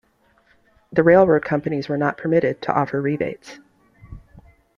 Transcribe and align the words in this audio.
The 0.91 1.03
railroad 1.03 1.43
companies 1.45 1.87
were 1.87 1.95
not 1.95 2.17
permitted 2.17 2.59
to 2.63 2.73
offer 2.73 2.99
rebates. 2.99 3.59